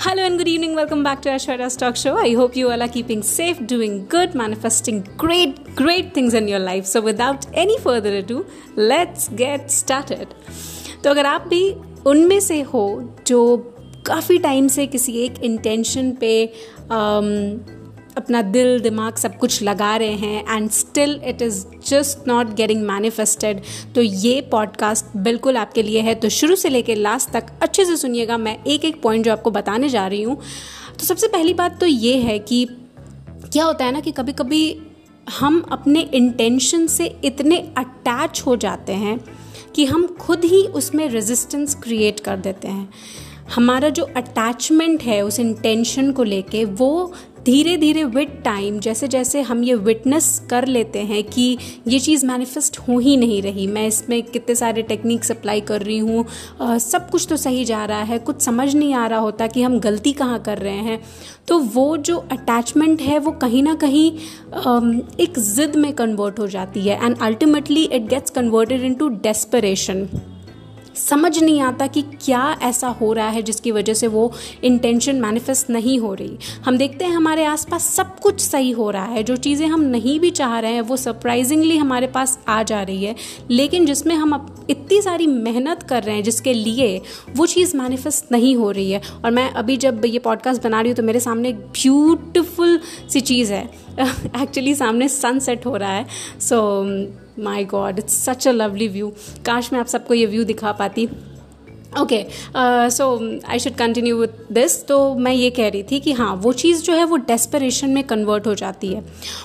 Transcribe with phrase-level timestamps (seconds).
[0.00, 0.76] Hello and good evening.
[0.76, 2.16] Welcome back to Ashwarya's Talk Show.
[2.16, 6.60] I hope you all are keeping safe, doing good, manifesting great, great things in your
[6.60, 6.86] life.
[6.86, 8.46] So, without any further ado,
[8.76, 10.36] let's get started.
[11.02, 11.62] तो अगर आप भी
[12.06, 12.84] उनमें से हो
[13.26, 13.56] जो
[14.06, 16.32] काफ़ी time से किसी एक इंटेंशन पे
[16.90, 17.28] um,
[18.16, 22.82] अपना दिल, दिमाग सब कुछ लगा रहे हैं and still it is just not getting
[22.82, 23.62] manifested
[23.94, 27.96] तो ये पॉडकास्ट बिल्कुल आपके लिए है। तो शुरू से लेकर लास्ट तक अच्छे से
[27.96, 30.36] सुनिएगा। मैं एक एक पॉइंट जो आपको बताने जा रही हूँ।
[30.98, 32.66] तो सबसे पहली बात तो ये है कि
[33.52, 34.80] क्या होता है ना कि कभी कभी
[35.38, 39.18] हम अपने इंटेंशन से इतने अटैच हो जाते हैं
[39.74, 42.88] कि हम खुद ही उसमें रेजिस्टेंस क्रिएट कर देते हैं।
[43.54, 47.12] हमारा जो अटैचमेंट है उस इंटेंशन को लेके वो
[47.48, 51.56] धीरे धीरे विद टाइम जैसे जैसे हम ये विटनेस कर लेते हैं कि
[51.88, 55.98] ये चीज़ मैनिफेस्ट हो ही नहीं रही। मैं इसमें कितने सारे टेक्निक्स अप्लाई कर रही
[55.98, 56.24] हूँ
[56.80, 59.78] सब कुछ तो सही जा रहा है, कुछ समझ नहीं आ रहा होता कि हम
[59.80, 61.00] गलती कहाँ कर रहे हैं।
[61.48, 64.10] तो वो जो अटैचमेंट है, वो कहीं ना कहीं
[65.18, 70.08] एक ज़िद में कन्वर्ट हो जाती है and ultimately it gets converted into desperation
[70.96, 74.32] समझ नहीं आता कि क्या ऐसा हो रहा है जिसकी वजह से वो
[74.64, 79.04] इंटेंशन मैनिफेस्ट नहीं हो रही। हम देखते हैं हमारे आसपास सब कुछ सही हो रहा
[79.04, 82.82] है। जो चीज़ें हम नहीं भी चाह रहे हैं वो सरप्राइजिंगली हमारे पास आ जा
[82.82, 83.16] रही है।
[83.50, 87.00] लेकिन जिसमें हम इतनी सारी मेहनत कर रहे हैं जिसके लिए
[87.36, 90.90] वो चीज़ मैनिफेस्ट नहीं हो रही है। और मैं अभी जब ये पॉडकास्ट बना रही
[90.90, 92.80] हूँ तो मेरे सामने एक ब्यूटिफुल
[93.10, 93.70] सी चीज़ है।
[94.42, 96.06] एक्चुअली सामने सनसेट हो रहा है।
[96.40, 99.12] So so, my god it's such a lovely view
[99.46, 101.08] काश मैं आप सबको ये व्यू दिखा पाती।
[102.00, 102.24] Okay
[102.90, 103.04] so
[103.48, 106.82] I should continue with this तो मैं ये कह रही थी कि हाँ वो चीज़
[106.82, 109.04] जो है, वो डेस्परेशन में कन्वर्ट हो जाती है।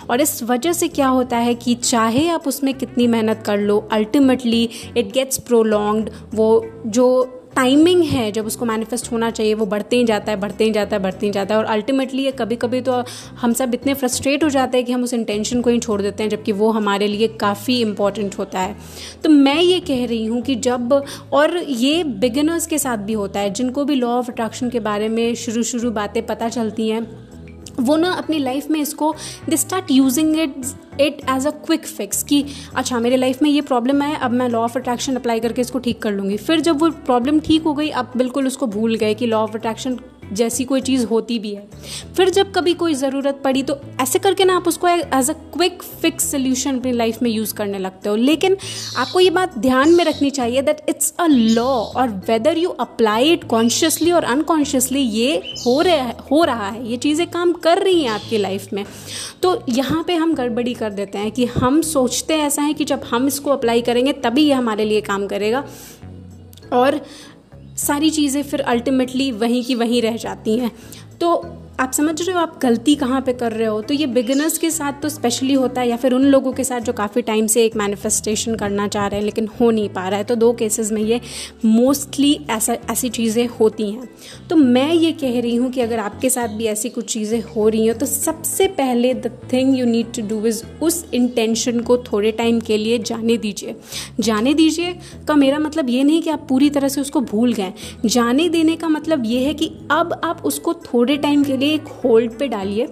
[0.10, 3.78] और इस वजह से क्या होता है कि चाहे आप उसमें कितनी मेहनत कर लो
[3.92, 4.64] अल्टीमेटली
[4.98, 7.08] इट गेट्स प्रोलॉन्ग्ड वो जो
[7.56, 10.96] टाइमिंग है जब उसको मैनिफेस्ट होना चाहिए, वो बढ़ते ही जाता है, बढ़ते ही जाता
[10.96, 13.04] है, बढ़ते ही जाता है और अल्टीमेटली ये कभी कभी तो
[13.42, 16.24] हम सब इतने फ्रस्ट्रेट हो जाते हैं कि हम उस इंटेंशन को ही छोड़ देते
[16.24, 18.76] हैं, जबकि वो हमारे लिए काफ़ी इंपॉर्टेंट होता है।
[19.24, 20.94] तो मैं ये कह रही हूँ कि जब,
[21.34, 25.10] और ये बिगिनर्स के साथ भी होता है, जिनको भी लॉ ऑफ़ अट्रैक्शन के बारे
[25.10, 27.23] में शुरू शुरू बातें पता चलती हैं
[27.80, 29.14] वो ना अपनी लाइफ में इसको
[29.50, 30.56] they start using it
[31.02, 32.44] it as a quick fix कि
[32.76, 35.80] अच्छा मेरे लाइफ में ये प्रॉब्लम है, अब मैं लॉ ऑफ़ अट्रैक्शन अप्लाई करके इसको
[35.80, 39.14] ठीक कर लूँगी। फिर जब वो प्रॉब्लम ठीक हो गई, अब बिल्कुल उसको भूल गए
[39.14, 40.00] कि लॉ ऑफ़ अट्रैक्शन
[40.34, 41.68] जैसी कोई चीज़ होती भी है।
[42.18, 45.84] फिर जब कभी कोई ज़रूरत पड़ी तो ऐसे करके ना आप उसको as a quick
[46.02, 48.58] fix solution अपनी लाइफ में यूज़ करने लगते हो। लेकिन
[48.98, 53.32] आपको ये बात ध्यान में रखनी चाहिए दैट इट्स अ लॉ और whether you apply
[53.32, 55.36] it consciously और अनकॉन्शियसली ये
[55.66, 58.86] हो रहा, है हो रहा है। ये चीज़ें काम कर रही हैं आपकी लाइफ में।
[59.42, 63.04] तो यहाँ पे हम गड़बड़ी कर देते हैं कि हम सोचते ऐसा है कि जब
[63.04, 65.64] हम इसको अप्लाई करेंगे, तभी ये हमारे लिए काम करेगा।
[66.74, 67.00] और
[67.84, 70.72] सारी चीज़ें फिर अल्टीमेटली वहीं की वहीं रह जाती हैं।
[71.22, 71.36] तो
[71.84, 73.82] आप समझ रहे हो आप गलती कहाँ पे कर रहे हो?
[73.82, 76.82] तो ये बिगिनर्स के साथ तो स्पेशली होता है या फिर उन लोगों के साथ
[76.82, 80.18] जो काफ़ी टाइम से एक मैनिफेस्टेशन करना चाह रहे हैं लेकिन हो नहीं पा रहा
[80.18, 81.20] है। तो दो केसेस में ये
[81.66, 84.08] मोस्टली ऐसा, ऐसी चीज़ें होती हैं।
[84.50, 87.68] तो मैं ये कह रही हूँ कि अगर आपके साथ भी ऐसी कुछ चीज़ें हो
[87.70, 91.98] रही हैं तो सबसे पहले the thing you need to do is उस इंटेंशन को
[92.12, 93.76] थोड़े टाइम के लिए जाने दीजिए।
[94.20, 94.96] जाने दीजिए
[95.28, 97.74] का मेरा मतलब ये नहीं कि आप पूरी तरह से उसको भूल गए।
[98.06, 101.88] जाने देने का मतलब ये है कि अब आप उसको थोड़े टाइम के लिए एक
[102.04, 102.88] होल्ड पे डालिए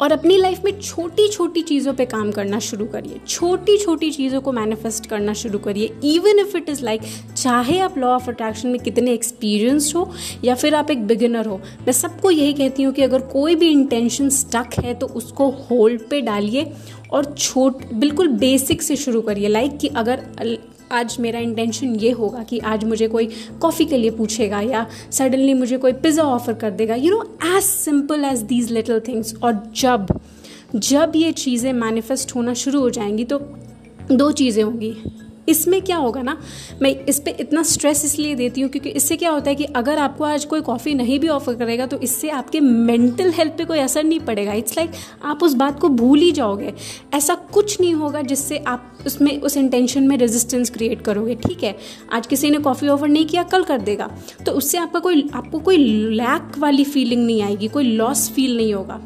[0.00, 4.40] और अपनी लाइफ में छोटी छोटी चीज़ों पे काम करना शुरू करिए। छोटी छोटी चीज़ों
[4.40, 7.00] को मैनिफेस्ट करना शुरू करिए। Even if it is like
[7.36, 10.08] चाहे आप लॉ ऑफ़ अट्रैक्शन में कितने एक्सपीरियंस हो
[10.44, 13.70] या फिर आप एक बिगिनर हो, मैं सबको यही कहती हूँ कि अगर कोई भी
[13.70, 16.64] इंटेंशन स्टक है तो उसको होल्ड पे डालिए
[17.12, 20.22] और छोट, बिल्कुल बेसिक से शुरू करिए। लाइक कि अगर
[20.92, 23.28] आज मेरा इंटेंशन ये होगा कि आज मुझे कोई
[23.62, 27.62] कॉफ़ी के लिए पूछेगा या सडनली मुझे कोई पिज़्ज़ा ऑफ़र कर देगा। You know as
[27.64, 30.06] simple as these little things और जब
[30.74, 33.38] जब ये चीज़ें मैनिफेस्ट होना शुरू हो जाएँगी तो
[34.12, 34.94] दो चीज़ें होंगी।
[35.50, 36.36] इसमें क्या होगा ना,
[36.82, 39.98] मैं इस पर इतना स्ट्रेस इसलिए देती हूँ क्योंकि इससे क्या होता है कि अगर
[39.98, 43.78] आपको आज कोई कॉफ़ी नहीं भी ऑफ़र करेगा तो इससे आपके मेंटल हेल्थ पे कोई
[43.78, 46.72] असर नहीं पड़ेगा। इट्स लाइक like आप उस बात को भूल ही जाओगे।
[47.14, 51.76] ऐसा कुछ नहीं होगा जिससे आप उसमें, उस इंटेंशन में रेजिस्टेंस क्रिएट करोगे, ठीक है?
[52.12, 54.10] आज किसी ने कॉफ़ी ऑफ़र नहीं किया, कल कर देगा।
[54.46, 58.74] तो उससे आपका कोई, आपको कोई लैक वाली फीलिंग नहीं आएगी, कोई लॉस फील नहीं
[58.74, 59.00] होगा।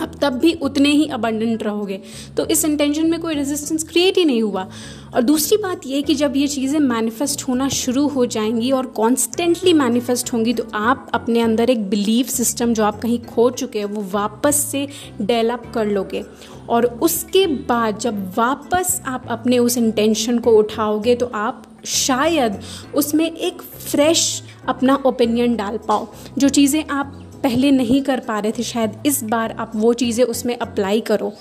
[0.00, 2.00] अब तब भी उतने ही अबंडेंट रहोगे।
[2.36, 4.66] तो इस इंटेंशन में कोई रेजिस्टेंस क्रिएट ही नहीं हुआ।
[5.14, 9.72] और दूसरी बात ये कि जब ये चीज़ें मैनिफेस्ट होना शुरू हो जाएँगी और कॉन्स्टेंटली
[9.72, 13.86] मैनिफेस्ट होंगी तो आप अपने अंदर एक बिलीव सिस्टम जो आप कहीं खो चुके हैं,
[13.86, 14.86] वो वापस से
[15.20, 16.24] डेवलप कर लोगे।
[16.68, 22.60] और उसके बाद जब वापस आप अपने उस इंटेंशन को उठाओगे तो आप शायद
[22.94, 26.06] उसमें एक फ्रेश अपना ओपिनियन डाल पाओ।
[26.38, 30.24] जो चीज़ें आप पहले नहीं कर पा रहे थे, शायद इस बार आप वो चीज़ें
[30.26, 31.32] उसमें अप्लाई करो।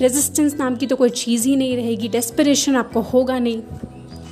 [0.00, 3.62] रेजिस्टेंस नाम की तो कोई चीज़ ही नहीं रहेगी डेस्परेशन आपको होगा नहीं।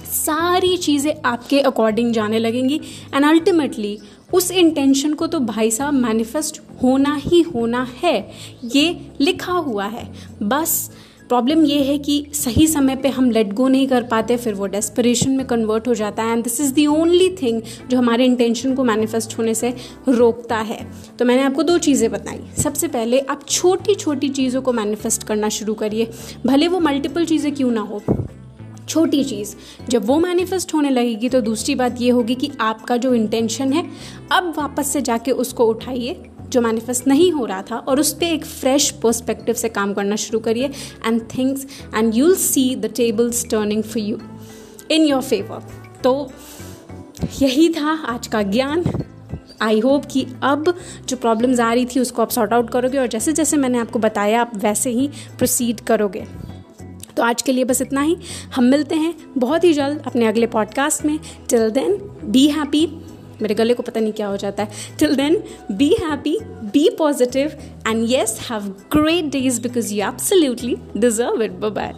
[0.07, 2.81] सारी चीज़ें आपके अकॉर्डिंग जाने लगेंगी
[3.15, 3.99] एंड अल्टीमेटली
[4.33, 8.31] उस इंटेंशन को तो भाई साहब मैनिफेस्ट होना ही होना है,
[8.67, 10.05] ये लिखा हुआ है।
[10.43, 10.91] बस
[11.31, 14.67] प्रॉब्लम ये है कि सही समय पे हम लेट गो नहीं कर पाते, फिर वो
[14.67, 18.75] डेस्परेशन में कन्वर्ट हो जाता है। And this is the only thing जो हमारे इंटेंशन
[18.75, 19.75] को मैनिफेस्ट होने से
[20.09, 24.73] रोकता है। तो मैंने आपको दो चीज़ें बताई। सबसे पहले, आप छोटी छोटी चीज़ों को
[24.73, 26.11] मैनिफेस्ट करना शुरू करिए।
[26.47, 28.03] भले वो मल्टीपल चीज़ें क्यों ना हो।
[28.89, 29.55] छोटी चीज़,
[29.89, 33.91] जब वो मैनिफेस्ट होने लगेगी तो दूसरी बात ये होगी कि आपका जो इंटेंशन है,
[34.33, 38.25] अब वापस से जाके उसको उठाइए। जो मैनिफेस्ट नहीं हो रहा था और उस पर
[38.25, 40.71] एक फ्रेश पर्सपेक्टिव से काम करना शुरू करिए
[41.07, 41.67] and things
[41.97, 44.19] and you'll see the tables turning for you
[44.91, 45.63] in your favour
[46.05, 46.31] तो
[47.43, 48.85] यही था आज का ज्ञान।
[49.63, 50.75] आई होप कि अब
[51.09, 53.99] जो प्रॉब्लम्स आ रही थी उसको आप सॉर्ट आउट करोगे और जैसे जैसे मैंने आपको
[53.99, 55.09] बताया, आप वैसे ही
[55.39, 56.27] प्रोसीड करोगे।
[57.17, 58.17] तो आज के लिए बस इतना ही।
[58.55, 61.19] हम मिलते हैं बहुत ही जल्द अपने अगले पॉडकास्ट में।
[61.51, 62.87] टिल देन बी हैप्पी
[63.43, 65.43] मेरे गले को पता नहीं क्या हो जाता है। Till then
[65.73, 66.39] be happy
[66.73, 67.53] be positive
[67.89, 71.93] and yes have great days because you absolutely deserve it bye